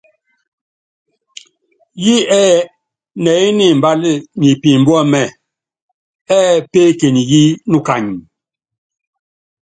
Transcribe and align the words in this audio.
Yí 2.03 2.15
ɛ́ɛ 2.39 2.55
nɛɛyɛ́ 3.23 3.55
ni 3.57 3.65
imbal 3.73 3.99
nyɛ 4.41 4.53
pimbuɛ́mɛ, 4.61 5.21
ɛ́ɛ 6.35 6.49
peekenyi 6.71 7.21
yí 7.31 7.43
nukany. 7.71 8.11